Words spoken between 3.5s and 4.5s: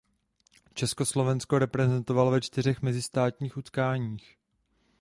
utkáních.